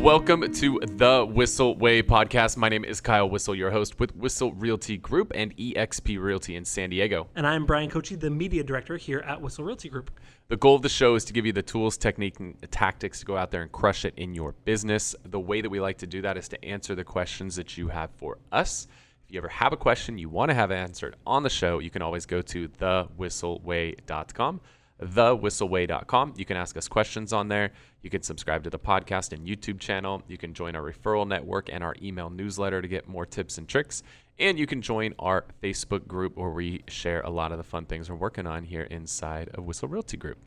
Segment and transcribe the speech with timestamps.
[0.00, 2.56] Welcome to the Whissel Way podcast.
[2.56, 6.64] My name is Kyle Whissel, your host with Whissel Realty Group and eXp Realty in
[6.64, 7.28] San Diego.
[7.36, 10.10] And I'm Bryan Koci, the media director here at Whissel Realty Group.
[10.48, 13.26] The goal of the show is to give you the tools, technique, and tactics to
[13.26, 15.14] go out there and crush it in your business.
[15.22, 17.88] The way that we like to do that is to answer the questions that you
[17.88, 18.86] have for us.
[19.26, 21.90] If you ever have a question you want to have answered on the show, you
[21.90, 24.60] can always go to thewhisselway.com
[25.02, 26.34] thewhisselway.com.
[26.36, 27.72] You can ask us questions on there.
[28.02, 30.22] You can subscribe to the podcast and YouTube channel.
[30.28, 33.68] You can join our referral network and our email newsletter to get more tips and
[33.68, 34.02] tricks.
[34.38, 37.84] And you can join our Facebook group where we share a lot of the fun
[37.84, 40.38] things we're working on here inside of Whissel Realty Group.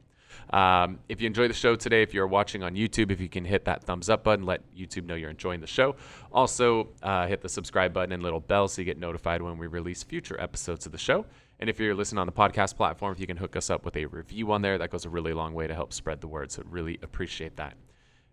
[0.50, 3.46] Um, if you enjoy the show today, if you're watching on YouTube, if you can
[3.46, 5.96] hit that thumbs up button, let YouTube know you're enjoying the show.
[6.32, 9.68] Also, uh, hit the subscribe button and little bell so you get notified when we
[9.68, 11.26] release future episodes of the show.
[11.64, 13.96] And if you're listening on the podcast platform, if you can hook us up with
[13.96, 16.52] a review on there, that goes a really long way to help spread the word.
[16.52, 17.78] So, really appreciate that.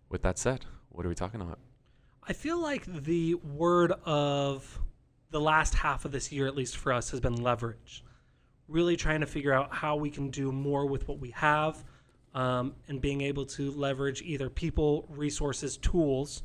[0.09, 1.57] With that said, what are we talking about?
[2.27, 4.81] I feel like the word of
[5.29, 8.03] the last half of this year, at least for us, has been leverage.
[8.67, 11.85] Really trying to figure out how we can do more with what we have
[12.35, 16.43] um, and being able to leverage either people, resources, tools.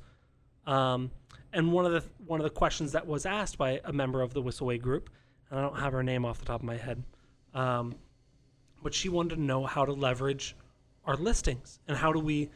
[0.68, 1.10] Um,
[1.52, 4.34] and one of the one of the questions that was asked by a member of
[4.34, 5.10] the Whisselway group
[5.50, 7.02] and I don't have her name off the top of my head,
[7.54, 7.94] um,
[8.82, 10.56] but she wanted to know how to leverage
[11.04, 12.50] our listings and how do we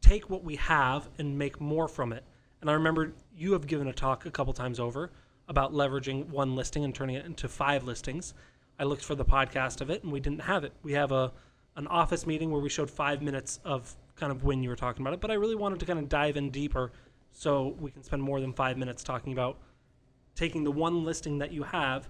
[0.00, 2.24] take what we have and make more from it.
[2.60, 5.10] And I remember you have given a talk a couple times over
[5.48, 8.34] about leveraging one listing and turning it into five listings.
[8.78, 10.72] I looked for the podcast of it and we didn't have it.
[10.82, 11.32] We have a
[11.76, 15.00] an office meeting where we showed five minutes of kind of when you were talking
[15.00, 16.90] about it, but I really wanted to kind of dive in deeper
[17.30, 19.58] so we can spend more than five minutes talking about
[20.34, 22.08] taking the one listing that you have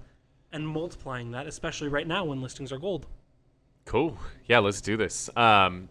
[0.52, 3.06] and multiplying that, especially right now when listings are gold.
[3.84, 4.16] Cool.
[4.46, 5.30] Yeah, let's do this.
[5.36, 5.88] Um,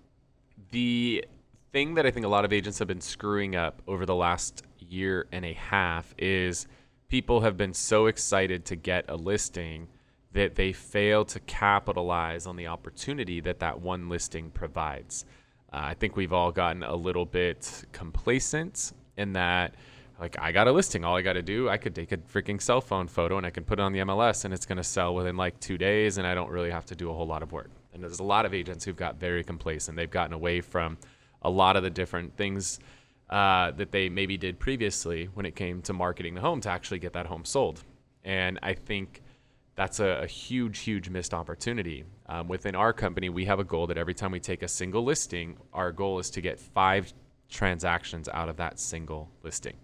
[0.72, 1.26] the
[1.72, 4.64] thing that I think a lot of agents have been screwing up over the last
[4.80, 6.68] year and a half is
[7.08, 9.88] people have been so excited to get a listing
[10.34, 15.26] that they fail to capitalize on the opportunity that that one listing provides.
[15.74, 19.76] Uh, I think we've all gotten a little bit complacent in that
[20.20, 21.06] like I got a listing.
[21.06, 23.50] All I got to do, I could take a freaking cell phone photo and I
[23.50, 26.18] can put it on the MLS and it's going to sell within like two days
[26.18, 27.70] and I don't really have to do a whole lot of work.
[27.94, 29.96] And there's a lot of agents who've got very complacent.
[29.96, 30.98] They've gotten away from
[31.42, 32.80] a lot of the different things
[33.30, 37.00] uh, that they maybe did previously when it came to marketing the home to actually
[37.00, 37.84] get that home sold.
[38.24, 39.22] And I think
[39.76, 42.04] that's a, a huge, huge missed opportunity.
[42.28, 45.04] Um, within our company, we have a goal that every time we take a single
[45.04, 47.14] listing, our goal is to get five
[47.50, 49.76] transactions out of that single listing.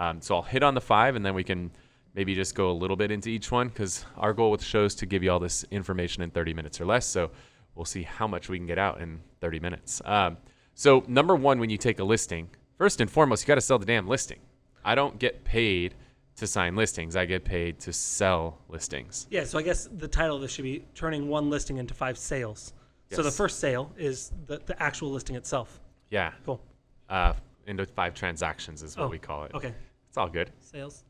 [0.00, 1.70] Um, so I'll hit on the five, and then we can
[2.14, 4.84] maybe just go a little bit into each one because our goal with the show
[4.84, 7.06] is to give you all this information in 30 minutes or less.
[7.06, 7.30] So
[7.74, 10.00] we'll see how much we can get out in 30 minutes.
[10.06, 10.38] Um,
[10.74, 13.78] so number one, when you take a listing, first and foremost, you got to sell
[13.78, 14.40] the damn listing.
[14.82, 15.94] I don't get paid
[16.36, 17.14] to sign listings.
[17.14, 19.26] I get paid to sell listings.
[19.30, 22.16] Yeah, so I guess the title of this should be turning one listing into five
[22.16, 22.72] sales.
[23.10, 23.16] Yes.
[23.16, 25.78] So the first sale is the, the actual listing itself.
[26.08, 26.32] Yeah.
[26.46, 26.62] Cool.
[27.10, 27.34] Uh,
[27.66, 29.52] into five transactions is what oh, we call it.
[29.54, 29.74] Okay.
[30.10, 30.50] It's all good.
[30.58, 31.04] Sales.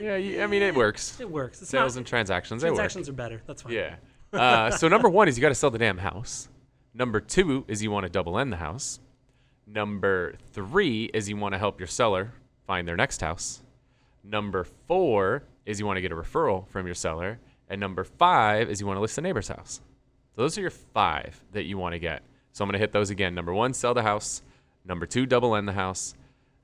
[0.00, 1.20] Yeah, I mean it works.
[1.20, 1.60] It works.
[1.60, 2.62] It's Sales not, and transactions.
[2.62, 3.14] Transactions work.
[3.14, 3.42] are better.
[3.48, 3.72] That's fine.
[3.72, 3.96] Yeah.
[4.32, 6.48] Uh, so number one is you got to sell the damn house.
[6.94, 9.00] Number two is you want to double end the house.
[9.66, 12.32] Number three is you want to help your seller
[12.64, 13.60] find their next house.
[14.22, 17.40] Number four is you want to get a referral from your seller.
[17.68, 19.80] And number five is you want to list the neighbor's house.
[20.36, 22.22] So those are your five that you want to get.
[22.52, 23.34] So I'm going to hit those again.
[23.34, 24.42] Number one, sell the house.
[24.84, 26.14] Number two, double end the house.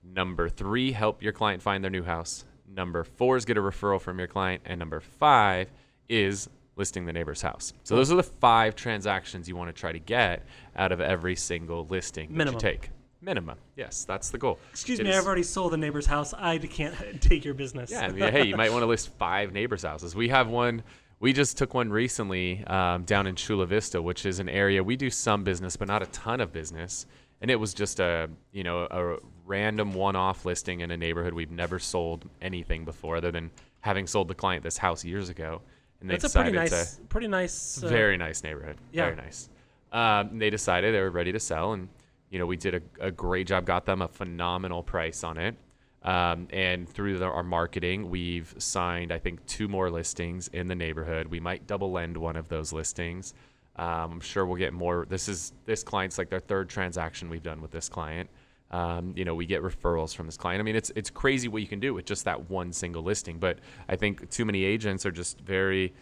[0.02, 2.44] Number three, help your client find their new house.
[2.68, 4.62] Number four is get a referral from your client.
[4.64, 5.70] And number five
[6.08, 7.72] is listing the neighbor's house.
[7.84, 10.46] So those are the five transactions you want to try to get
[10.76, 12.60] out of every single listing Minimum.
[12.60, 12.90] that you take.
[13.20, 13.58] Minimum.
[13.76, 14.58] Yes, that's the goal.
[14.70, 16.32] Excuse it me, is, I've already sold the neighbor's house.
[16.32, 17.90] I can't take your business.
[17.90, 20.14] Yeah, I mean, hey, you might want to list five neighbors' houses.
[20.14, 20.82] We have one.
[21.18, 24.96] We just took one recently um, down in Chula Vista, which is an area we
[24.96, 27.04] do some business, but not a ton of business
[27.40, 29.16] and it was just a you know a
[29.50, 33.50] random one-off listing in a neighborhood we've never sold anything before other than
[33.80, 35.60] having sold the client this house years ago
[36.00, 39.06] and they That's decided a pretty nice, to pretty nice uh, very nice neighborhood yeah.
[39.06, 39.48] very nice
[39.90, 41.88] um, they decided they were ready to sell and
[42.30, 45.56] you know we did a, a great job got them a phenomenal price on it
[46.04, 50.76] um, and through the, our marketing we've signed i think two more listings in the
[50.76, 53.34] neighborhood we might double end one of those listings
[53.76, 55.06] um, I'm sure we'll get more.
[55.08, 58.28] This is this client's like their third transaction we've done with this client.
[58.70, 60.60] Um, you know, we get referrals from this client.
[60.60, 63.38] I mean, it's it's crazy what you can do with just that one single listing.
[63.38, 63.58] But
[63.88, 65.92] I think too many agents are just very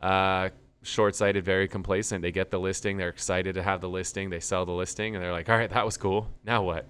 [0.00, 0.50] uh,
[0.82, 2.22] short-sighted, very complacent.
[2.22, 5.24] They get the listing, they're excited to have the listing, they sell the listing, and
[5.24, 6.28] they're like, "All right, that was cool.
[6.44, 6.86] Now what?"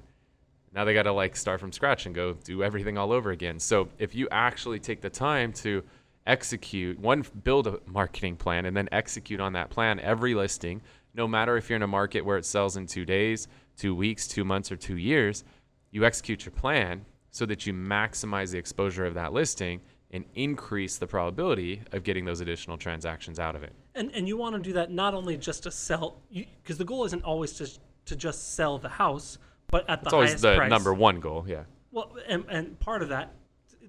[0.74, 3.60] Now they got to like start from scratch and go do everything all over again.
[3.60, 5.84] So if you actually take the time to
[6.26, 10.82] execute one, build a marketing plan and then execute on that plan every listing,
[11.14, 14.26] no matter if you're in a market where it sells in two days, two weeks,
[14.28, 15.44] two months, or two years,
[15.90, 19.80] you execute your plan so that you maximize the exposure of that listing
[20.10, 23.72] and increase the probability of getting those additional transactions out of it.
[23.96, 27.04] And and you want to do that not only just to sell, because the goal
[27.04, 27.68] isn't always to
[28.06, 29.38] to just sell the house,
[29.68, 30.70] but at the It's always highest the price.
[30.70, 31.44] number one goal.
[31.48, 31.64] Yeah.
[31.90, 33.32] Well, and, and part of that,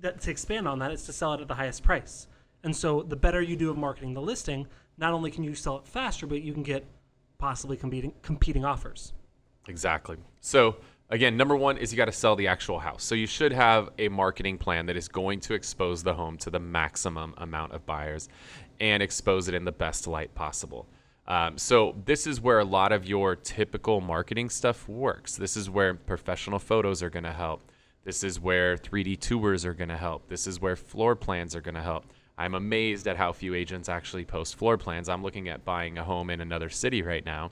[0.01, 2.27] that to expand on that, is to sell it at the highest price.
[2.63, 4.67] And so the better you do of marketing the listing,
[4.97, 6.85] not only can you sell it faster, but you can get
[7.37, 9.13] possibly competing competing offers.
[9.67, 10.17] Exactly.
[10.41, 10.77] So
[11.09, 13.03] again, number one is you got to sell the actual house.
[13.03, 16.49] So you should have a marketing plan that is going to expose the home to
[16.49, 18.29] the maximum amount of buyers
[18.79, 20.87] and expose it in the best light possible.
[21.27, 25.35] Um, so this is where a lot of your typical marketing stuff works.
[25.35, 27.71] This is where professional photos are going to help.
[28.03, 30.27] This is where 3D tours are going to help.
[30.27, 32.05] This is where floor plans are going to help.
[32.37, 35.09] I'm amazed at how few agents actually post floor plans.
[35.09, 37.51] I'm looking at buying a home in another city right now,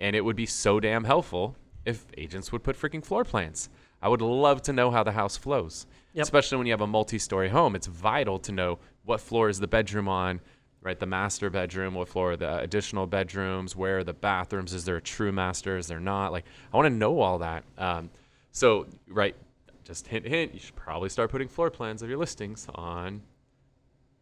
[0.00, 3.68] and it would be so damn helpful if agents would put freaking floor plans.
[4.02, 6.22] I would love to know how the house flows, Yep.
[6.24, 7.76] especially when you have a multi-story home.
[7.76, 10.40] It's vital to know what floor is the bedroom on,
[10.82, 10.98] right?
[10.98, 14.72] The master bedroom, what floor are the additional bedrooms, where are the bathrooms?
[14.72, 15.76] Is there a true master?
[15.76, 16.32] Is there not?
[16.32, 17.64] Like, I want to know all that.
[17.76, 18.10] Um,
[18.52, 19.36] so, right,
[19.84, 20.54] just hint, hint.
[20.54, 23.22] You should probably start putting floor plans of your listings on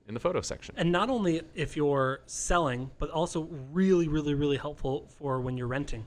[0.08, 0.75] in the photo section.
[0.78, 5.69] And not only if you're selling, but also really, really, really helpful for when you're
[5.69, 6.06] renting,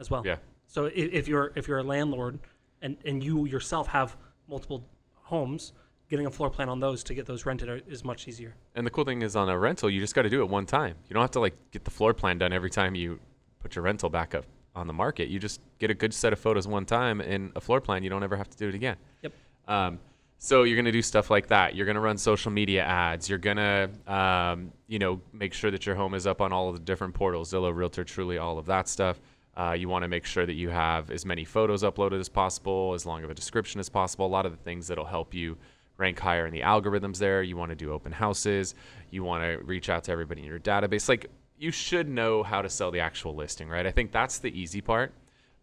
[0.00, 0.22] as well.
[0.26, 0.36] Yeah.
[0.66, 2.40] So if you're if you're a landlord
[2.82, 4.16] and and you yourself have
[4.48, 4.84] multiple
[5.14, 5.72] homes,
[6.10, 8.54] getting a floor plan on those to get those rented are, is much easier.
[8.74, 10.66] And the cool thing is on a rental, you just got to do it one
[10.66, 10.96] time.
[11.08, 13.20] You don't have to like get the floor plan done every time you
[13.60, 14.44] put your rental back up
[14.74, 15.28] on the market.
[15.28, 18.02] You just get a good set of photos one time and a floor plan.
[18.02, 18.96] You don't ever have to do it again.
[19.22, 19.32] Yep.
[19.68, 19.98] Um,
[20.38, 21.74] so you're gonna do stuff like that.
[21.74, 23.28] You're gonna run social media ads.
[23.28, 26.74] You're gonna, um, you know, make sure that your home is up on all of
[26.74, 29.20] the different portals, Zillow, Realtor, Trulia, all of that stuff.
[29.56, 32.92] Uh, you want to make sure that you have as many photos uploaded as possible,
[32.94, 34.26] as long of a description as possible.
[34.26, 35.56] A lot of the things that'll help you
[35.96, 37.42] rank higher in the algorithms there.
[37.42, 38.74] You want to do open houses.
[39.10, 41.08] You want to reach out to everybody in your database.
[41.08, 43.86] Like you should know how to sell the actual listing, right?
[43.86, 45.12] I think that's the easy part.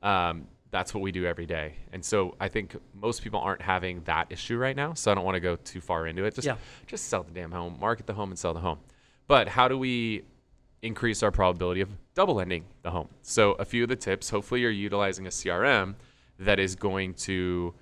[0.02, 1.76] Um, that's what we do every day.
[1.94, 4.96] And so I think most people aren't having that issue right now.
[4.96, 6.34] So I don't want to go too far into it.
[6.34, 6.58] Just Yeah.
[6.88, 8.80] just sell the damn home, market the home and sell the home.
[9.28, 10.24] But how do we
[10.82, 13.08] increase our probability of double ending the home?
[13.22, 15.96] So a few of the tips, hopefully you're utilizing a CRM
[16.40, 17.76] that is going to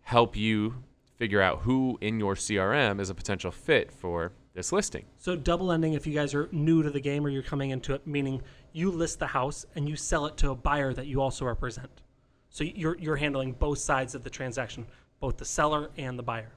[0.00, 0.82] help you
[1.16, 5.04] figure out who in your CRM is a potential fit for this listing.
[5.18, 7.92] So double ending, if you guys are new to the game or you're coming into
[7.92, 8.40] it, meaning
[8.72, 12.00] you list the house and you sell it to a buyer that you also represent.
[12.58, 14.84] So you're you're handling both sides of the transaction,
[15.20, 16.50] both the seller and the buyer.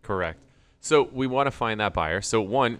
[0.00, 0.40] Correct.
[0.80, 2.22] So we want to find that buyer.
[2.22, 2.78] So one,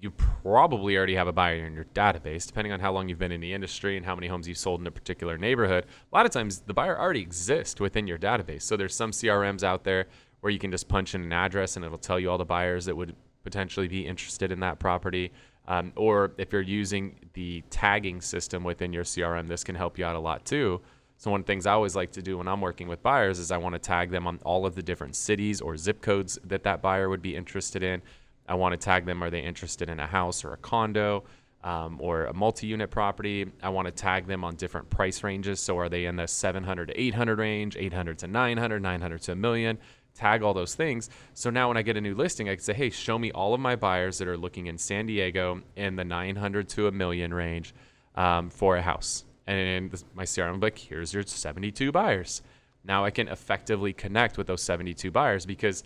[0.00, 3.32] you probably already have a buyer in your database, depending on how long you've been
[3.32, 5.84] in the industry and how many homes you've sold in a particular neighborhood.
[6.12, 8.62] A lot of times the buyer already exists within your database.
[8.62, 10.06] So there's some CRMs out there
[10.42, 12.84] where you can just punch in an address and it'll tell you all the buyers
[12.84, 15.32] that would potentially be interested in that property.
[15.66, 20.04] Um, or if you're using the tagging system within your CRM, this can help you
[20.04, 20.80] out a lot too.
[21.18, 23.38] So one of the things I always like to do when I'm working with buyers
[23.38, 26.38] is I want to tag them on all of the different cities or zip codes
[26.44, 28.02] that that buyer would be interested in.
[28.48, 31.24] I want to tag them: Are they interested in a house or a condo
[31.64, 33.46] um, or a multi-unit property?
[33.62, 35.58] I want to tag them on different price ranges.
[35.58, 39.36] So are they in the 700 to 800 range, 800 to 900, 900 to a
[39.36, 39.78] million?
[40.14, 41.10] Tag all those things.
[41.34, 43.52] So now when I get a new listing, I can say, hey, show me all
[43.52, 47.34] of my buyers that are looking in San Diego in the 900 to a million
[47.34, 47.74] range
[48.14, 49.25] um, for a house.
[49.46, 52.42] And this- my CRM like, here's your 72 buyers.
[52.84, 55.84] Now I can effectively connect with those 72 buyers because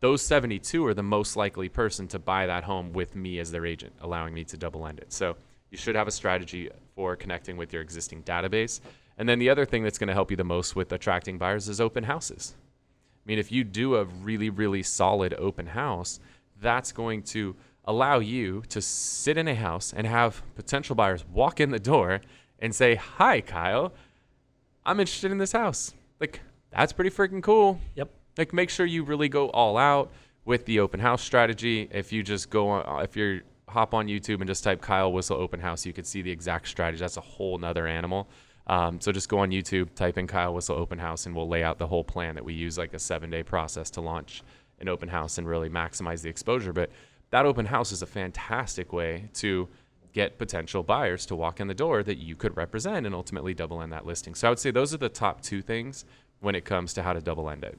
[0.00, 3.66] those 72 are the most likely person to buy that home with me as their
[3.66, 5.12] agent, allowing me to double end it.
[5.12, 5.36] So
[5.70, 8.80] you should have a strategy for connecting with your existing database.
[9.18, 11.68] And then the other thing that's going to help you the most with attracting buyers
[11.68, 12.54] is open houses.
[12.58, 16.20] I mean, if you do a really, really solid open house,
[16.60, 21.60] that's going to allow you to sit in a house and have potential buyers walk
[21.60, 22.20] in the door
[22.58, 23.92] and say, Hi, Kyle,
[24.84, 25.94] I'm interested in this house.
[26.20, 27.80] Like, that's pretty freaking cool.
[27.94, 28.10] Yep.
[28.38, 30.12] Like, make sure you really go all out
[30.44, 31.88] with the open house strategy.
[31.90, 35.36] If you just go on, if you're hop on YouTube and just type Kyle Whissel
[35.36, 37.00] open house, you can see the exact strategy.
[37.00, 38.28] That's a whole nother animal.
[38.68, 41.62] Um, so just go on YouTube, type in Kyle Whissel open house, and we'll lay
[41.62, 44.42] out the whole plan that we use like a seven day process to launch
[44.80, 46.72] an open house and really maximize the exposure.
[46.72, 46.90] But
[47.30, 49.68] that open house is a fantastic way to
[50.16, 53.82] get potential buyers to walk in the door that you could represent and ultimately double
[53.82, 54.34] in that listing.
[54.34, 56.06] So I would say those are the top two things
[56.40, 57.76] when it comes to how to double end it.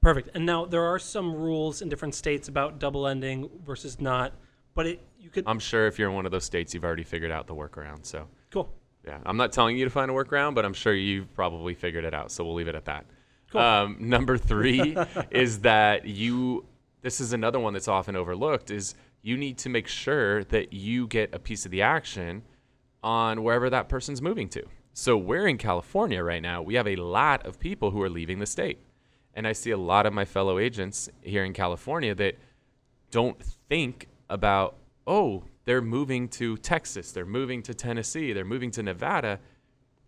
[0.00, 0.30] Perfect.
[0.34, 4.34] And now there are some rules in different states about double ending versus not,
[4.76, 7.02] but it you could I'm sure if you're in one of those states, you've already
[7.02, 8.06] figured out the workaround.
[8.06, 8.72] So, cool.
[9.04, 12.04] yeah, I'm not telling you to find a workaround, but I'm sure you've probably figured
[12.04, 12.30] it out.
[12.30, 13.04] So we'll leave it at that.
[13.50, 13.60] Cool.
[13.60, 14.96] Um, number three
[15.32, 16.66] is that you.
[17.02, 18.70] This is another one that's often overlooked.
[18.70, 22.42] Is you need to make sure that you get a piece of the action
[23.02, 24.64] on wherever that person's moving to.
[24.92, 26.62] So we're in California right now.
[26.62, 28.78] We have a lot of people who are leaving the state.
[29.34, 32.36] And I see a lot of my fellow agents here in California that
[33.10, 38.82] don't think about, oh, they're moving to Texas, they're moving to Tennessee, they're moving to
[38.82, 39.38] Nevada.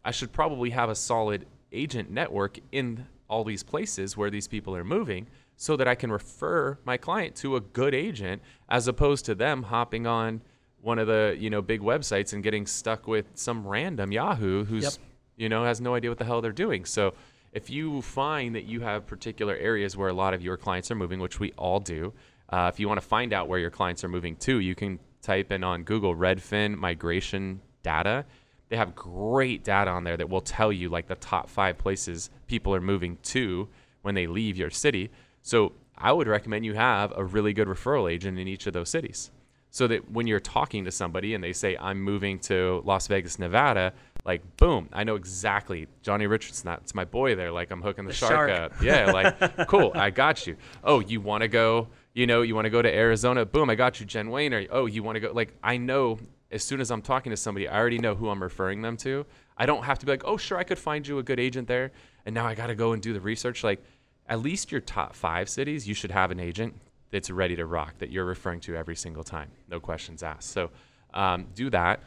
[0.05, 4.75] I should probably have a solid agent network in all these places where these people
[4.77, 9.25] are moving so that I can refer my client to a good agent as opposed
[9.27, 10.43] to them hopping on
[10.81, 14.83] one of the, you know, big websites and getting stuck with some random Yahoo who's,
[14.85, 14.93] Yep.
[15.37, 16.85] you know, has no idea what the hell they're doing.
[16.85, 17.15] So
[17.53, 20.97] if you find that you have particular areas where a lot of your clients are
[20.97, 22.13] moving, which we all do,
[22.49, 24.99] uh, if you want to find out where your clients are moving to, you can
[25.21, 28.25] type in on Google Redfin migration data.
[28.69, 32.31] They have great data on there that will tell you like the top five places
[32.49, 33.69] people are moving to
[34.01, 35.11] when they leave your city.
[35.43, 38.89] So I would recommend you have a really good referral agent in each of those
[38.91, 39.31] cities.
[39.71, 43.39] So that when you're talking to somebody and they say i'm moving to las vegas
[43.39, 43.95] nevada
[44.27, 48.11] like boom i know exactly johnny richardson that's my boy there like i'm hooking the,
[48.11, 48.73] The shark, shark.
[48.73, 48.83] up.
[48.83, 50.57] Yeah like cool i got you.
[50.85, 53.47] Oh you want to go you know you want to go to arizona?
[53.47, 56.19] Boom i got you jen wayne or oh you want to go like i know
[56.51, 59.25] as soon as i'm talking to somebody i already know who i'm referring them to.
[59.57, 61.67] I don't have to be like oh sure i could find you a good agent
[61.67, 61.93] there
[62.27, 63.83] and now i got to go and do the research like
[64.29, 66.75] at least your top five cities you should have an agent
[67.11, 69.51] that's ready to rock that you're referring to every single time.
[69.69, 70.51] No questions asked.
[70.51, 70.71] So
[71.13, 72.01] um, do that.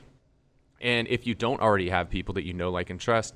[0.82, 3.36] And if you don't already have people that you know like and trust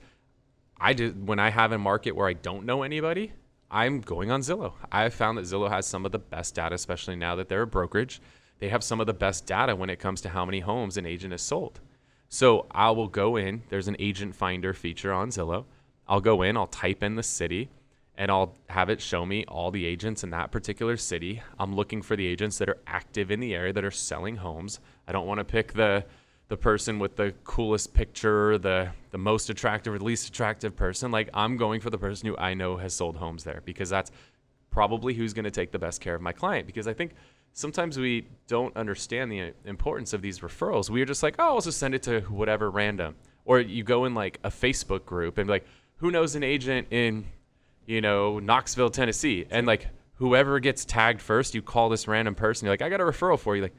[0.82, 3.34] i did when i have a market where i don't know anybody
[3.70, 4.74] i'm going on zillow.
[4.92, 7.68] I've found that zillow has some of the best data especially now that they're a
[7.68, 8.22] brokerage.
[8.60, 11.06] They have some of the best data when it comes to how many homes an
[11.06, 11.80] agent has sold.
[12.28, 13.64] So I will go in.
[13.70, 15.66] There's an agent finder feature on Zillow.
[16.08, 17.70] I'll go in, I'll type in the city,
[18.20, 21.42] and I'll have it show me all the agents in that particular city.
[21.58, 24.82] I'm looking for the agents that are active in the area that are selling homes.
[25.08, 26.06] I don't want to pick the
[26.50, 31.12] the person with the coolest picture, the the most attractive or least attractive person.
[31.12, 34.12] Like I'm going for the person who I know has sold homes there because that's
[34.70, 37.14] probably who's going to take the best care of my client because I think
[37.54, 40.90] sometimes we don't understand the uh, importance of these referrals.
[40.90, 43.16] We're just like, oh, I'll just send it to whatever random.
[43.46, 45.66] Or you go in like a Facebook group and be like,
[45.98, 47.26] who knows an agent in,
[47.90, 49.46] you know, Knoxville, Tennessee?
[49.50, 52.66] And like whoever gets tagged first, you call this random person.
[52.66, 53.64] You're like, I got a referral for you.
[53.64, 53.76] Like,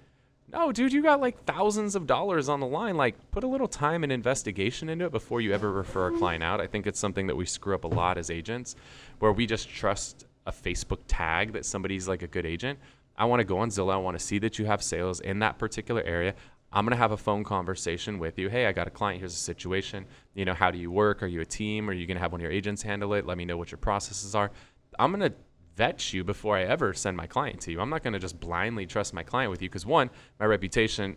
[0.52, 2.96] no, dude, you got like thousands of dollars on the line.
[2.96, 6.42] Like, put a little time and investigation into it before you ever refer a client
[6.42, 6.60] out.
[6.60, 8.74] I think it's something that we screw up a lot as agents,
[9.20, 12.80] where we just trust a Facebook tag that somebody's like a good agent.
[13.16, 13.92] I want to go on Zillow.
[13.92, 16.34] I want to see that you have sales in that particular area.
[16.72, 18.48] I'm going to have a phone conversation with you.
[18.48, 19.20] Hey, I got a client.
[19.20, 20.06] Here's a situation.
[20.34, 21.22] You know, how do you work?
[21.22, 21.90] Are you a team?
[21.90, 23.26] Are you going to have one of your agents handle it?
[23.26, 24.52] Let me know what your processes are.
[24.98, 25.36] I'm going to
[25.76, 27.80] vet you before I ever send my client to you.
[27.80, 31.16] I'm not going to just blindly trust my client with you because one, my reputation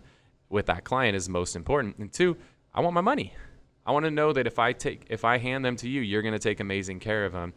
[0.49, 2.37] with that client is most important, and two,
[2.73, 3.33] I want my money.
[3.85, 6.21] I want to know that if I take if I hand them to you, you're
[6.21, 7.53] going to take amazing care of them,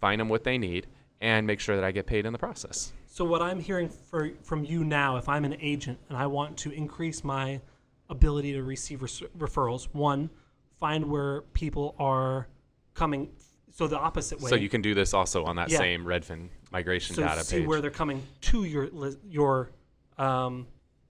[0.00, 0.86] find them what they need,
[1.20, 2.92] and make sure that I get paid in the process.
[3.06, 6.56] So what I'm hearing for, from you now, if I'm an agent and I want
[6.58, 7.60] to increase my
[8.10, 10.30] ability to receive res- referrals, one,
[10.80, 12.48] find where people are
[12.94, 13.30] coming.
[13.70, 14.50] So the opposite way.
[14.50, 15.78] So you can do this also on that Yeah.
[15.78, 17.66] same Redfin migration so data see page.
[17.66, 18.88] where they're coming to your
[19.28, 19.70] your
[20.18, 20.66] um,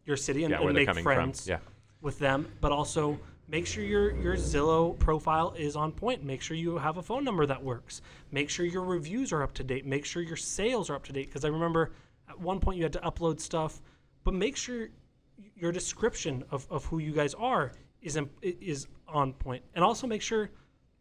[0.06, 1.50] your city and, yeah, and make friends from.
[1.52, 1.58] Yeah.
[2.00, 6.24] with them, but also make sure your your Zillow profile is on point.
[6.24, 8.02] Make sure you have a phone number that works.
[8.30, 9.86] Make sure your reviews are up to date.
[9.86, 11.92] Make sure your sales are up to date because I remember
[12.28, 13.80] at one point you had to upload stuff,
[14.24, 14.88] but make sure
[15.56, 17.72] your description of, of who you guys are
[18.02, 19.62] is is on point.
[19.74, 20.50] and also make sure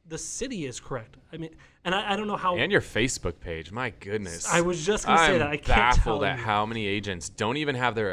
[0.08, 1.16] the city is correct.
[1.32, 1.52] I mean,
[1.86, 2.58] and I, I don't know how.
[2.58, 3.72] And your Facebook page.
[3.72, 4.48] My goodness.
[4.52, 5.48] I was just gonna say that.
[5.48, 6.44] I can't baffled tell at you.
[6.44, 8.12] how many agents don't even have their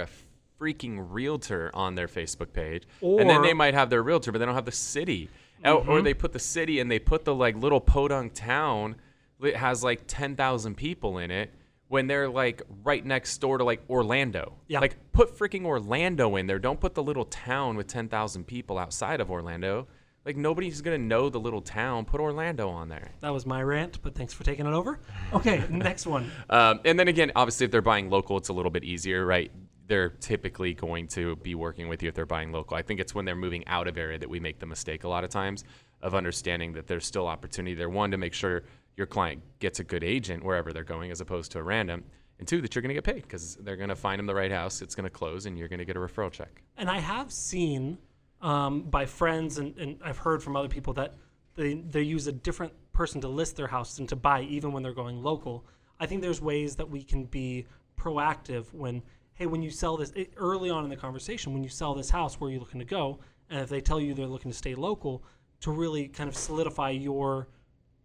[0.61, 4.45] freaking realtor on their Facebook page, and then they might have their realtor, but they
[4.45, 5.29] don't have the city,
[5.65, 5.91] Or- Mm-hmm.
[5.91, 8.97] or they put the city and they put the like little podunk town
[9.41, 11.53] that has like ten thousand people in it.
[11.89, 14.79] When they're like right next door to like Orlando, Yeah.
[14.79, 16.61] like put freaking Orlando in there.
[16.61, 19.89] Don't put the little town with ten thousand people outside of Orlando.
[20.25, 22.05] Like nobody's gonna know the little town.
[22.05, 23.11] Put Orlando on there.
[23.23, 25.01] That was my rant, but thanks for taking it over.
[25.33, 26.31] Okay, next one.
[26.49, 29.51] Um, and then again, obviously, if they're buying local, it's a little bit easier, right?
[29.91, 32.77] They're typically going to be working with you if they're buying local.
[32.77, 35.09] I think it's when they're moving out of area that we make the mistake a
[35.09, 35.65] lot of times
[36.01, 37.89] of understanding that there's still opportunity there.
[37.89, 38.63] One, to make sure
[38.97, 42.05] your client gets a good agent wherever they're going as opposed to a random.
[42.39, 44.35] And two, that you're going to get paid because they're going to find them the
[44.35, 44.81] right house.
[44.81, 46.63] It's going to close and you're going to get a referral check.
[46.77, 47.99] And I have seen
[48.41, 51.17] um, by friends and, and I've heard from other people that
[51.57, 54.85] they, they use a different person to list their house and to buy even when
[54.85, 55.65] they're going local.
[55.99, 57.67] I think there's ways that we can be
[57.99, 59.03] proactive when,
[59.41, 62.39] hey, when you sell this early on in the conversation, when you sell this house,
[62.39, 63.19] where are you looking to go?
[63.49, 65.25] And if they tell you they're looking to stay local,
[65.61, 67.49] to really kind of solidify your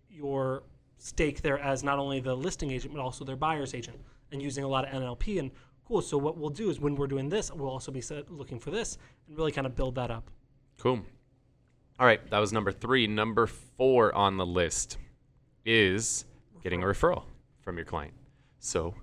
[0.10, 0.64] your
[0.98, 4.00] stake there as not only the listing agent but also their buyer's agent
[4.32, 5.52] and using a lot of NLP and
[5.86, 6.02] cool.
[6.02, 8.98] So what we'll do is when we're doing this, we'll also be looking for this
[9.28, 10.32] and really kind of build that up.
[10.78, 11.02] Cool.
[12.00, 13.08] All right, that was number three.
[13.08, 14.98] Number four on the list
[15.66, 16.24] is
[16.64, 17.24] getting a referral
[17.60, 18.14] from your client.
[18.60, 18.96] So,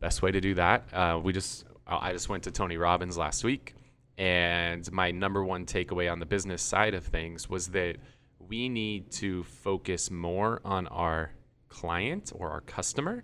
[0.00, 3.44] best way to do that, uh, we just I just went to Tony Robbins last
[3.44, 3.74] week,
[4.18, 7.96] and my number one takeaway on the business side of things was that
[8.40, 11.30] we need to focus more on our
[11.68, 13.22] client or our customer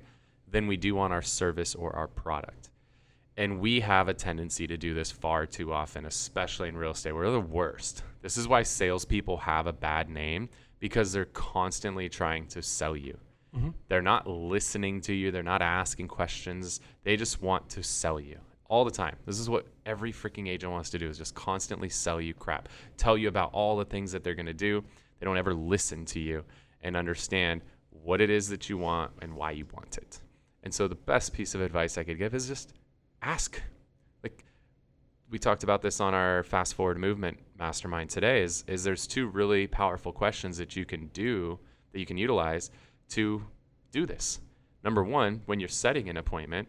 [0.49, 2.71] than we do on our service or our product.
[3.37, 7.13] And we have a tendency to do this far too often, especially in real estate.
[7.13, 8.05] We're the worst.
[8.21, 13.19] This is why salespeople have a bad name because they're constantly trying to sell you.
[13.57, 13.71] Mm-hmm.
[13.89, 16.81] They're not listening to you, they're not asking questions.
[17.05, 18.39] They just want to sell you
[18.73, 19.15] all the time.
[19.27, 22.71] This is what every freaking agent wants to do is just constantly sell you crap.
[22.97, 24.83] Tell you about all the things that they're going to do.
[25.21, 26.43] They don't ever listen to you
[26.81, 27.61] and understand
[27.91, 30.21] what it is that you want and why you want it.
[30.63, 32.73] And so the best piece of advice I could give is just
[33.21, 33.61] ask.
[34.23, 34.43] Like
[35.29, 39.27] we talked about this on our fast forward movement mastermind today is is there's two
[39.27, 41.59] really powerful questions that you can do
[41.93, 42.71] that you can utilize
[43.11, 43.45] to
[43.91, 44.41] do this.
[44.83, 46.69] Number 1, when you're setting an appointment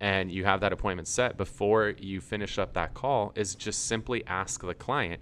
[0.00, 4.24] and you have that appointment set before you finish up that call is just simply
[4.26, 5.20] ask the client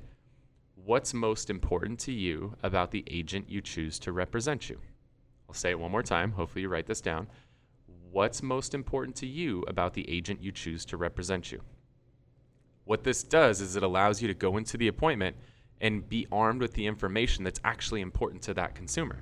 [0.74, 4.78] what's most important to you about the agent you choose to represent you.
[5.48, 6.32] I'll say it one more time.
[6.32, 7.28] Hopefully, you write this down
[8.14, 11.60] what's most important to you about the agent you choose to represent you.
[12.84, 15.36] What this does is it allows you to go into the appointment
[15.80, 19.18] and be armed with the information that's actually important to that consumer.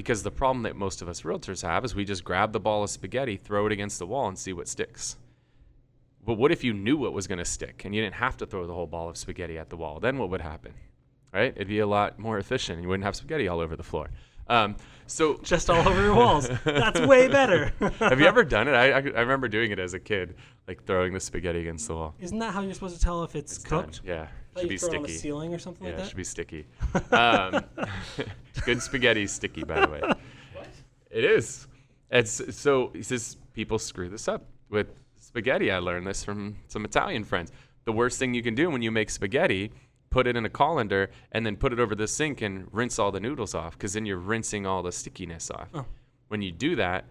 [0.00, 2.82] Because the problem that most of us realtors have is we just grab the ball
[2.82, 5.18] of spaghetti, throw it against the wall, and see what sticks.
[6.24, 8.46] But what if you knew what was going to stick and you didn't have to
[8.46, 10.00] throw the whole ball of spaghetti at the wall?
[10.00, 10.72] Then what would happen?
[11.34, 11.52] Right?
[11.54, 12.80] It'd be a lot more efficient.
[12.80, 14.08] You wouldn't have spaghetti all over the floor.
[14.48, 16.48] Um, so just all over your walls.
[16.64, 17.74] That's way better.
[17.98, 18.72] have you ever done it?
[18.72, 20.36] I, I, I, remember doing it as a kid,
[20.66, 22.14] like throwing the spaghetti against the wall.
[22.18, 24.02] Isn't that how you're supposed to tell if it's, it's cooked?
[24.02, 24.16] Done.
[24.16, 24.96] Yeah, should be sticky.
[24.96, 26.02] on the ceiling or something yeah, like that.
[26.04, 26.66] Yeah, should be sticky.
[27.12, 27.64] Um,
[28.64, 30.00] good spaghetti sticky, by the way.
[30.00, 30.68] What?
[31.10, 31.66] It is.
[32.10, 34.88] It's so he says people screw this up with
[35.20, 35.70] spaghetti.
[35.70, 37.52] I learned this from some Italian friends.
[37.84, 39.70] The worst thing you can do when you make spaghetti
[40.10, 43.12] put it in a colander, and then put it over the sink and rinse all
[43.12, 45.68] the noodles off because then you're rinsing all the stickiness off.
[45.72, 45.86] Oh.
[46.28, 47.06] When you do that,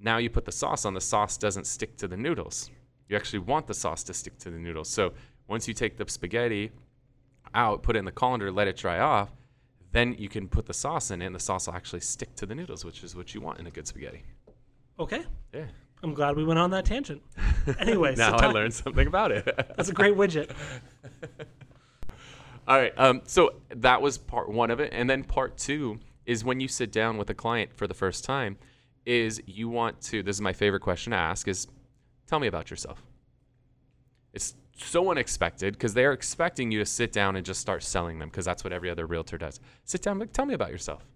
[0.00, 2.70] now you put the sauce on, the sauce doesn't stick to the noodles.
[3.08, 4.88] You actually want the sauce to stick to the noodles.
[4.88, 5.12] So
[5.50, 6.70] once you take the spaghetti
[7.54, 9.30] out, put it in the colander, let it dry off,
[9.90, 12.46] then you can put the sauce in it, and the sauce will actually stick to
[12.46, 14.22] the noodles, which is what you want in a good spaghetti.
[15.00, 15.24] Okay.
[15.52, 15.64] Yeah.
[16.04, 17.20] I'm glad we went on that tangent.
[17.78, 19.44] Anyway, now so I learned something about it.
[19.76, 20.50] That's a great widget.
[22.66, 22.92] All right.
[22.96, 26.68] Um, so that was part one of it, and then part two is when you
[26.68, 28.56] sit down with a client for the first time.
[29.04, 30.22] Is you want to?
[30.22, 31.48] This is my favorite question to ask.
[31.48, 31.66] Is
[32.26, 33.02] tell me about yourself.
[34.32, 38.28] It's so unexpected because they're expecting you to sit down and just start selling them
[38.28, 39.60] because that's what every other realtor does.
[39.84, 41.06] Sit down, like, tell me about yourself.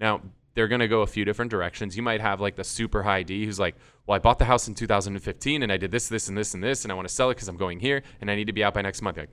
[0.00, 0.20] Now
[0.54, 1.96] they're going to go a few different directions.
[1.96, 4.68] You might have like the super high D who's like, well, I bought the house
[4.68, 7.14] in 2015 and I did this, this, and this, and this, and I want to
[7.14, 9.18] sell it because I'm going here and I need to be out by next month.
[9.18, 9.28] Like,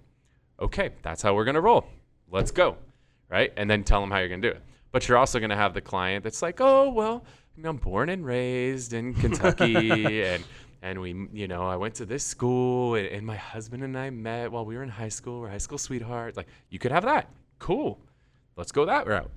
[0.60, 1.86] okay, that's how we're going to roll.
[2.30, 2.78] Let's go.
[3.30, 3.54] Right.
[3.56, 4.62] And then tell them how you're going to do it.
[4.92, 7.26] But you're also going to have the client that's like, oh, well,
[7.64, 10.44] I'm born and raised in Kentucky and
[10.84, 14.10] and we you know i went to this school and, and, my husband and i
[14.10, 15.40] met while we were in high school.
[15.40, 16.38] We're high school sweethearts.
[16.38, 17.30] Like you could have that.
[17.58, 18.00] Cool.
[18.58, 19.32] Let's go that route.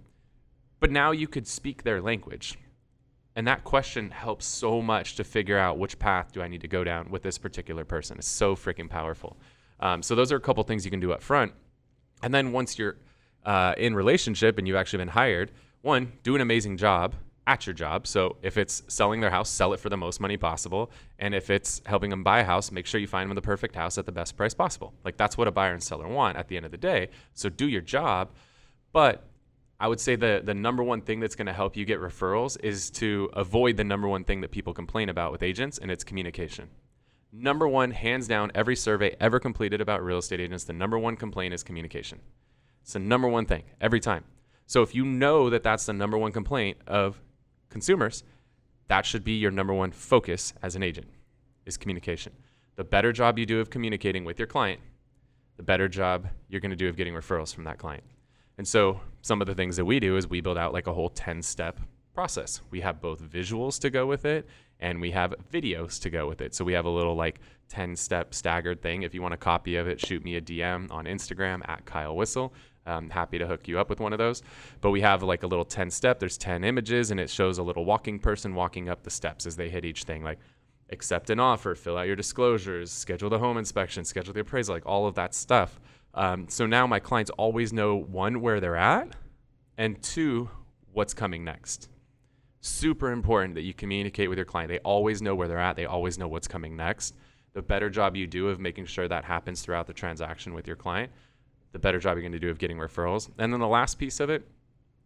[0.81, 2.59] But now you could speak their language.
[3.37, 6.69] And that question helps so much to figure out which path do i need to
[6.69, 8.19] go down with this particular person.
[8.19, 9.37] It's so freaking powerful.
[9.79, 11.53] Um, so those are a couple things you can do up front.
[12.23, 12.97] And then once you're
[13.45, 17.15] uh, in relationship and you've actually been hired, one, do an amazing job
[17.47, 18.07] at your job.
[18.07, 20.91] So if it's selling their house, sell it for the most money possible.
[21.19, 23.75] And if it's helping them buy a house, make sure you find them the perfect
[23.75, 24.93] house at the best price possible.
[25.05, 27.11] Like that's what a buyer and seller want at the end of the day.
[27.35, 28.33] So do your job.
[28.93, 29.29] But
[29.79, 32.59] I would say the the number one thing that's going to help you get referrals
[32.63, 36.03] is to avoid the number one thing that people complain about with agents, and it's
[36.03, 36.71] communication
[37.33, 41.17] number one, hands down, every survey ever completed about real estate agents, the number one
[41.17, 42.21] complaint is communication.
[42.83, 44.25] It's the number one thing every time.
[44.67, 47.21] So if you know that that's the number one complaint of
[47.69, 48.23] consumers,
[48.89, 51.09] that should be your number one focus as an agent
[51.65, 52.33] is communication.
[52.77, 54.81] The better job you do of communicating with your client,
[55.57, 58.05] the better job you're going to do of getting referrals from that client.
[58.59, 60.93] And so some of the things that we do is we build out like a
[60.93, 61.81] whole 10 step
[62.15, 62.61] process.
[62.71, 64.49] We have both visuals to go with it
[64.81, 66.55] and we have videos to go with it.
[66.55, 69.03] So we have a little like 10 step staggered thing.
[69.03, 72.17] If you want a copy of it, shoot me a DM on Instagram at Kyle
[72.17, 72.55] Whissel.
[72.87, 74.43] I'm happy to hook you up with one of those.
[74.81, 77.63] But we have like a little 10 step, there's 10 images, and it shows a
[77.63, 80.23] little walking person walking up the steps as they hit each thing.
[80.23, 80.39] Like
[80.91, 84.87] accept an offer, fill out your disclosures, schedule the home inspection, schedule the appraisal, like
[84.87, 85.81] all of that stuff.
[86.15, 89.15] Um, so now my clients always know one, where they're at,
[89.77, 90.49] and two,
[90.93, 91.91] what's coming next.
[92.61, 94.71] Super important that you communicate with your client.
[94.71, 97.15] They always know where they're at, they always know what's coming next.
[97.53, 100.77] The better job you do of making sure that happens throughout the transaction with your
[100.77, 101.13] client,
[101.77, 103.29] the better job you're going to do of getting referrals.
[103.37, 104.49] And then the last piece of it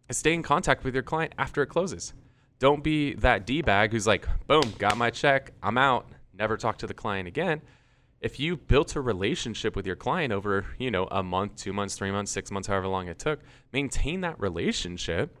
[0.07, 2.13] is stay in contact with your client after it closes.
[2.59, 6.77] Don't be that D bag who's like, boom, got my check, I'm out, never talk
[6.77, 7.61] to the client again.
[8.21, 11.95] If you built a relationship with your client over, you know, a month, two months,
[11.95, 13.41] three months, six months, however long it took,
[13.73, 15.37] maintain that relationship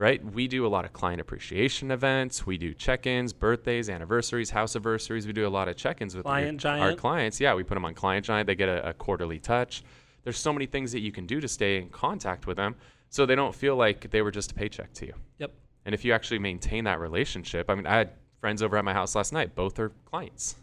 [0.00, 0.24] right?
[0.24, 2.46] We do a lot of client appreciation events.
[2.46, 5.26] We do check-ins, birthdays, anniversaries, house anniversaries.
[5.26, 6.82] We do a lot of check-ins with Client Giant.
[6.82, 7.38] our clients.
[7.38, 8.46] Yeah, we put them on Client Giant.
[8.46, 9.84] They get a, a quarterly touch.
[10.24, 12.76] There's so many things that you can do to stay in contact with them,
[13.08, 15.14] so they don't feel like they were just a paycheck to you.
[15.38, 15.52] Yep.
[15.84, 18.92] And if you actually maintain that relationship, I mean, I had friends over at my
[18.92, 19.54] house last night.
[19.54, 20.56] Both are clients.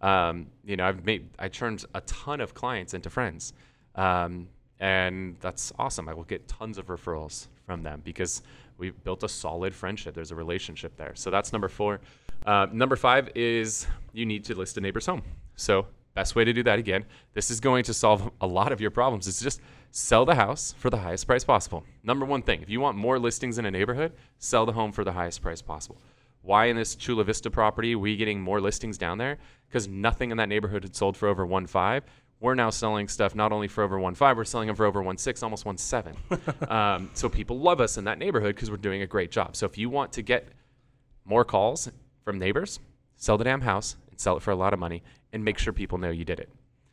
[0.00, 3.52] Um, you know, I've made I turned a ton of clients into friends,
[3.94, 6.08] um, and that's awesome.
[6.08, 8.42] I will get tons of referrals from them because
[8.78, 10.14] we've built a solid friendship.
[10.14, 11.14] There's a relationship there.
[11.14, 12.00] So that's number four.
[12.44, 15.22] Uh, number five is you need to list a neighbor's home.
[15.56, 17.04] So best way to do that again.
[17.34, 19.28] This is going to solve a lot of your problems.
[19.28, 19.60] Is just
[19.92, 21.84] sell the house for the highest price possible.
[22.02, 25.04] Number one thing, if you want more listings in a neighborhood, sell the home for
[25.04, 26.00] the highest price possible.
[26.42, 29.38] Why in this Chula Vista property we getting more listings down there?
[29.68, 32.02] Because nothing in that neighborhood had sold for over one five.
[32.38, 35.02] We're now selling stuff not only for over one five, we're selling them for over
[35.02, 36.16] one six, almost one seven.
[36.68, 39.56] um, so people love us in that neighborhood because we're doing a great job.
[39.56, 40.48] So if you want to get
[41.24, 41.90] more calls
[42.24, 42.80] from neighbors,
[43.16, 45.02] sell the damn house and sell it for a lot of money,
[45.32, 46.50] and make sure people know you did it.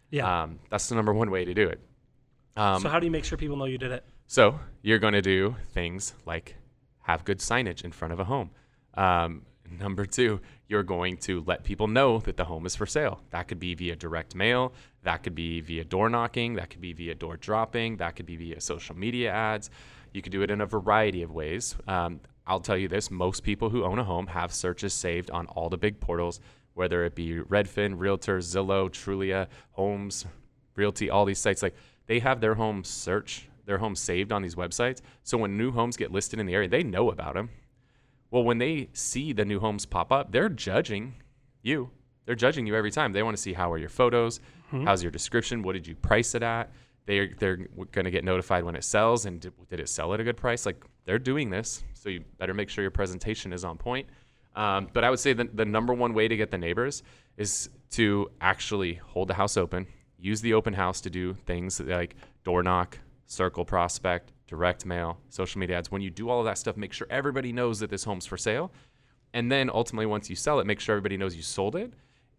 [0.10, 0.44] Yeah.
[0.44, 1.80] Um, that's the number one way to do it.
[2.56, 4.04] Um, so how do you make sure people know you did it?
[4.28, 6.56] so you're going to do things like
[7.02, 8.52] have good signage in front of a home.
[8.96, 9.44] Um,
[9.80, 13.22] number two, you're going to let people know that the home is for sale.
[13.32, 14.74] That could be via direct mail.
[15.04, 16.56] That could be via door knocking.
[16.56, 17.98] That could be via door dropping.
[17.98, 19.70] That could be via social media ads.
[20.14, 21.76] You could do it in a variety of ways.
[21.88, 25.48] Um, I'll tell you this most people who own a home have searches saved on
[25.48, 26.40] all the big portals,
[26.74, 30.26] whether it be Redfin, Realtor, Zillow, Trulia, Homes,
[30.76, 31.62] Realty, all these sites.
[31.62, 31.76] Like
[32.08, 35.02] they have their home search, their home saved on these websites.
[35.24, 37.50] So when new homes get listed in the area, they know about them.
[38.32, 41.16] Well, when they see the new homes pop up, they're judging
[41.62, 41.92] you.
[42.26, 43.14] They're judging you every time.
[43.14, 44.86] They want to see how are your photos, mm-hmm.
[44.86, 46.72] how's your description, what did you price it at.
[47.06, 47.58] They're they're
[47.92, 50.38] going to get notified when it sells, and did, did it sell at a good
[50.38, 50.66] price?
[50.66, 54.08] Like they're doing this, so you better make sure your presentation is on point.
[54.56, 57.04] Um, but I would say the, the number one way to get the neighbors
[57.38, 59.88] is to actually hold the house open,
[60.18, 65.60] use the open house to do things like door knock, circle prospect, direct mail, social
[65.60, 65.92] media ads.
[65.92, 68.38] When you do all of that stuff, make sure everybody knows that this home's for
[68.38, 68.72] sale.
[69.34, 71.94] And then ultimately, once you sell it, make sure everybody knows you sold it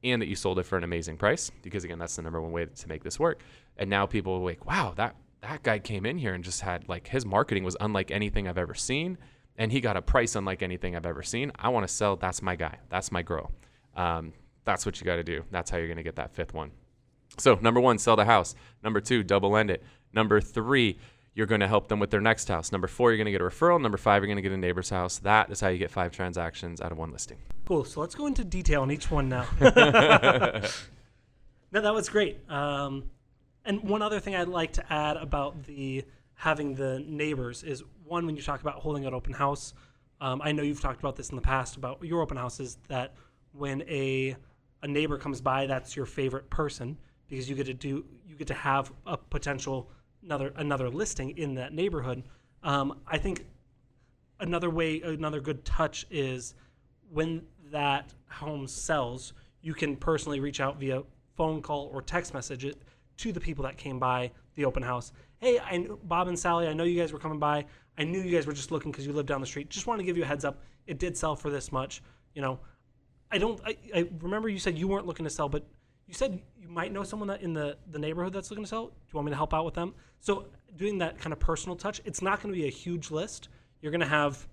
[0.05, 1.50] and that you sold it for an amazing price.
[1.62, 3.40] Because again, that's the number one way to make this work.
[3.77, 6.88] And now people are like, wow, that that guy came in here and just had
[6.88, 9.18] like his marketing was unlike anything I've ever seen.
[9.56, 11.52] And he got a price unlike anything I've ever seen.
[11.56, 12.16] I want to sell.
[12.16, 12.78] That's my guy.
[12.88, 13.52] That's my girl.
[13.96, 14.32] Um,
[14.64, 15.44] that's what you got to do.
[15.50, 16.72] That's how you're going to get that fifth one.
[17.38, 18.54] So, number one, sell the house.
[18.82, 19.82] Number two, double end it.
[20.12, 20.98] Number three,
[21.34, 22.70] you're going to help them with their next house.
[22.70, 23.80] Number four, you're going to get a referral.
[23.80, 25.18] Number five, you're going to get a neighbor's house.
[25.18, 27.38] That is how you get five transactions out of one listing.
[27.66, 27.84] Cool.
[27.84, 29.46] So let's go into detail on each one now.
[29.60, 29.70] no,
[31.72, 32.38] that was great.
[32.48, 33.04] Um,
[33.64, 38.26] and one other thing I'd like to add about the having the neighbors is one
[38.26, 39.74] when you talk about holding an open house.
[40.20, 43.14] Um, I know you've talked about this in the past about your open houses that
[43.52, 44.36] when a
[44.82, 48.46] a neighbor comes by, that's your favorite person because you get to do you get
[48.48, 49.90] to have a potential
[50.22, 52.22] another another listing in that neighborhood.
[52.62, 53.46] Um, I think
[54.40, 56.54] another way another good touch is
[57.10, 61.02] when that home sells, you can personally reach out via
[61.36, 62.82] phone call or text message it
[63.16, 65.12] to the people that came by the open house.
[65.38, 67.66] Hey, I Bob and Sally, I know you guys were coming by.
[67.96, 69.70] I knew you guys were just looking because you live down the street.
[69.70, 70.61] Just want to give you a heads up.
[70.87, 72.02] It did sell for this much.
[72.35, 72.59] You know,
[73.30, 73.61] I don't.
[73.64, 75.64] I, I remember you said you weren't looking to sell, but
[76.07, 78.87] you said you might know someone that in the the neighborhood that's looking to sell.
[78.87, 79.94] Do you want me to help out with them?
[80.20, 83.48] So doing that kind of personal touch, it's not going to be a huge list.
[83.80, 84.46] You're going to have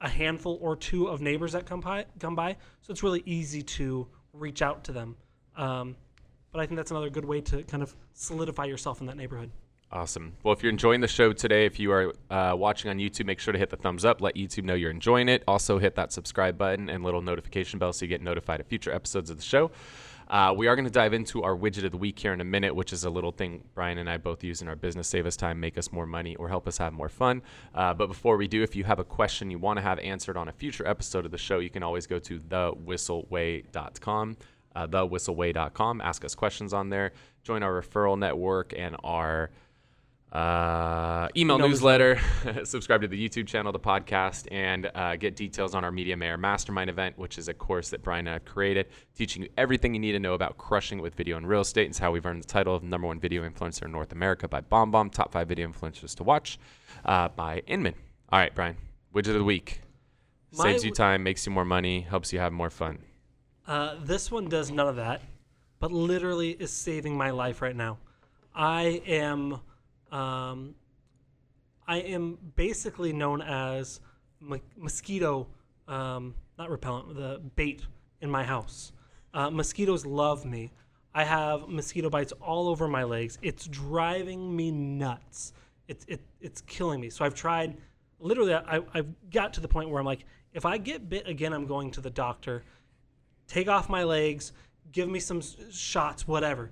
[0.00, 2.56] a handful or two of neighbors that come by, come by.
[2.80, 5.16] So it's really easy to reach out to them.
[5.56, 5.96] Um,
[6.50, 9.50] but I think that's another good way to kind of solidify yourself in that neighborhood.
[9.92, 10.32] Awesome.
[10.42, 13.38] Well, if you're enjoying the show today, if you are uh, watching on YouTube, make
[13.38, 14.22] sure to hit the thumbs up.
[14.22, 15.44] Let YouTube know you're enjoying it.
[15.46, 18.90] Also, hit that subscribe button and little notification bell so you get notified of future
[18.90, 19.70] episodes of the show.
[20.28, 22.44] Uh, we are going to dive into our widget of the week here in a
[22.44, 25.26] minute, which is a little thing Bryan and I both use in our business, save
[25.26, 27.42] us time, make us more money, or help us have more fun.
[27.74, 30.38] Uh, but before we do, if you have a question you want to have answered
[30.38, 34.36] on a future episode of the show, you can always go to thewhisselway.com.
[34.74, 36.00] Uh, thewhisselway.com.
[36.00, 37.12] Ask us questions on there.
[37.42, 39.50] Join our referral network and our
[40.32, 42.18] uh, email Email newsletter,
[42.64, 46.38] subscribe to the YouTube channel, the podcast, and uh, get details on our Media Mayor
[46.38, 49.92] Mastermind event, which is a course that Bryan and I have created, teaching you everything
[49.92, 51.88] you need to know about crushing it with video and real estate.
[51.88, 54.62] It's how we've earned the title of number one video influencer in North America by
[54.62, 56.58] BombBomb, top five video influencers to watch
[57.04, 57.94] uh, by Inman.
[58.30, 58.78] All right, Bryan,
[59.14, 59.82] widget of the week.
[60.54, 62.98] My Saves you time, makes you more money, helps you have more fun.
[63.66, 65.22] Uh, this one does none of that,
[65.78, 67.98] but literally is saving my life right now.
[68.54, 69.60] I am,
[70.12, 70.74] um,
[71.88, 74.00] I am basically known as
[74.40, 75.48] mo- mosquito,
[75.88, 77.82] um, not repellent, the bait
[78.20, 78.92] in my house.
[79.34, 80.70] Uh, mosquitoes love me.
[81.14, 83.38] I have mosquito bites all over my legs.
[83.42, 85.52] It's driving me nuts.
[85.88, 87.10] It's it, it's killing me.
[87.10, 87.76] So I've tried.
[88.20, 91.52] Literally, I, I've got to the point where I'm like, if I get bit again,
[91.52, 92.62] I'm going to the doctor
[93.52, 94.52] take off my legs,
[94.92, 96.70] give me some shots, whatever.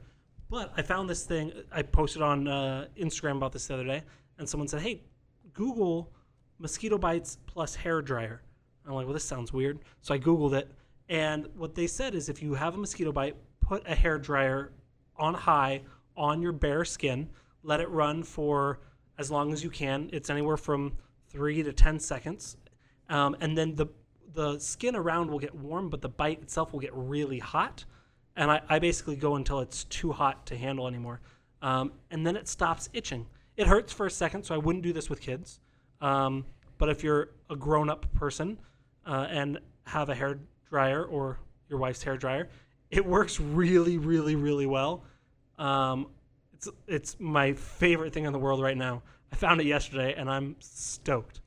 [0.51, 1.53] But I found this thing.
[1.71, 4.03] I posted on uh, Instagram about this the other day,
[4.39, 5.05] and someone said, "Hey,
[5.53, 6.13] Google
[6.59, 8.43] mosquito bites plus hair dryer."
[8.85, 10.69] I'm like, "Well, this sounds weird." So I Googled it,
[11.09, 14.73] and what they said is, if you have a mosquito bite, put a hair dryer
[15.17, 15.83] on high
[16.17, 17.31] on your bare skin,
[17.63, 18.81] let it run for
[19.19, 20.11] as long as you can.
[20.13, 20.97] It's anywhere from
[21.29, 22.57] three to ten seconds,
[23.09, 23.87] um, and then the
[24.33, 27.85] the skin around will get warm, but the bite itself will get really hot.
[28.41, 31.21] And I, I basically go until it's too hot to handle anymore.
[31.61, 33.27] Um, and then it stops itching.
[33.59, 35.61] It hurts for a second, so I wouldn't do this with kids.
[36.01, 36.47] Um,
[36.79, 38.59] but if you're a grown up person
[39.07, 40.39] uh, and have a hair
[40.71, 42.49] dryer or your wife's hair dryer,
[42.91, 45.05] it works really, really, really well.
[45.59, 46.07] Um,
[46.55, 49.03] it's, it's my favorite thing in the world right now.
[49.31, 51.43] I found it yesterday and I'm stoked.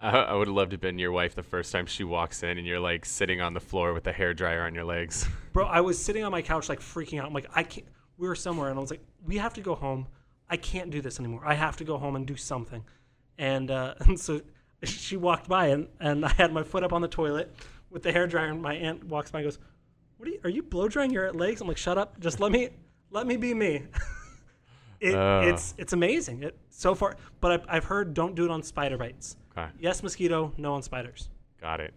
[0.00, 2.58] I, I would love to have been your wife the first time she walks in
[2.58, 5.28] and you're like sitting on the floor with the hair dryer on your legs.
[5.52, 7.26] Bro, I was sitting on my couch like freaking out.
[7.26, 7.86] I'm like, I can't.
[8.16, 10.06] We were somewhere, and I was like, we have to go home.
[10.48, 11.42] I can't do this anymore.
[11.44, 12.84] I have to go home and do something.
[13.38, 14.42] And, uh, and so
[14.82, 17.54] she walked by, and, and I had my foot up on the toilet
[17.88, 19.58] with the hair dryer, and my aunt walks by and goes,
[20.18, 20.40] "What are you?
[20.44, 22.20] Are you blow drying your legs?" I'm like, "Shut up!
[22.20, 22.68] Just let me
[23.10, 23.84] let me be me."
[25.00, 25.42] It, Uh.
[25.44, 26.42] It's it's amazing.
[26.42, 29.36] It so far, but I've, I've heard don't do it on spider bites.
[29.56, 29.68] Okay.
[29.80, 30.52] Yes, mosquito.
[30.56, 31.28] No on spiders.
[31.60, 31.94] Got it.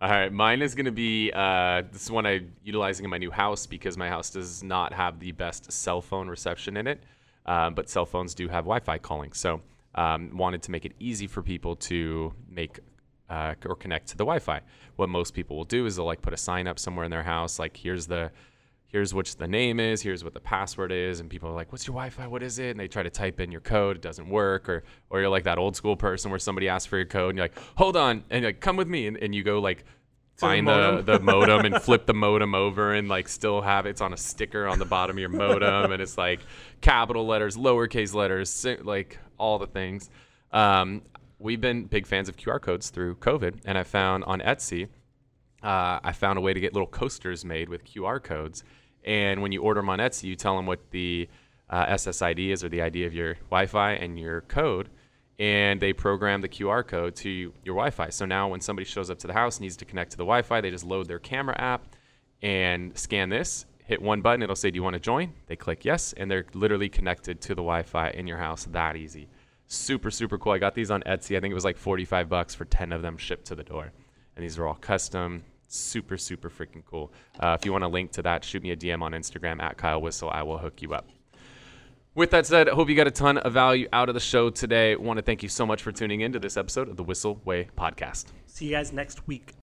[0.00, 3.18] All right, mine is going to be uh, this is one I'm utilizing in my
[3.18, 7.02] new house because my house does not have the best cell phone reception in it,
[7.46, 9.32] um, but cell phones do have Wi-Fi calling.
[9.32, 9.60] So
[9.96, 12.78] um, wanted to make it easy for people to make
[13.28, 14.60] uh, or connect to the Wi-Fi.
[14.94, 17.24] What most people will do is they'll like put a sign up somewhere in their
[17.24, 18.30] house, like here's the
[18.88, 21.86] here's what the name is, here's what the password is, and people are like, "What's
[21.86, 22.26] your Wi-Fi?
[22.26, 24.82] What is it?" And they try to type in your code, it doesn't work, or
[25.10, 27.44] or you're like that old school person where somebody asks for your code, and you're
[27.44, 29.84] like, "Hold on," and you're like, "Come with me," and, and you go like
[30.36, 31.04] the find the modem.
[31.04, 34.66] the modem and flip the modem over and like still have it's on a sticker
[34.66, 36.40] on the bottom of your modem, and it's like
[36.80, 40.10] capital letters, lowercase letters, like all the things.
[40.50, 41.02] Um,
[41.38, 44.88] we've been big fans of QR codes through COVID, and I found on Etsy
[45.62, 48.62] uh, I found a way to get little coasters made with QR codes.
[49.04, 51.28] And when you order them on Etsy, you tell them what the
[51.70, 54.88] uh, SSID is or the ID of your Wi Fi and your code.
[55.38, 58.08] And they program the QR code to your Wi Fi.
[58.10, 60.42] So now when somebody shows up to the house, needs to connect to the Wi
[60.42, 61.86] Fi, they just load their camera app
[62.42, 65.32] and scan this, hit one button, it'll say, Do you want to join?
[65.46, 68.96] They click yes, and they're literally connected to the Wi Fi in your house that
[68.96, 69.28] easy.
[69.66, 70.52] Super, super cool.
[70.52, 71.36] I got these on Etsy.
[71.36, 73.92] I think it was like 45 bucks for 10 of them shipped to the door
[74.38, 75.42] and these are all custom.
[75.68, 77.12] Super, super freaking cool.
[77.38, 79.76] Uh, if you want a link to that, shoot me a DM on Instagram at
[79.76, 80.30] Kyle Whissel.
[80.30, 81.06] I will hook you up.
[82.14, 84.50] With that said, I hope you got a ton of value out of the show
[84.50, 84.96] today.
[84.96, 87.40] want to thank you so much for tuning in to this episode of the Whissel
[87.44, 88.26] Way podcast.
[88.46, 89.54] See you guys next week.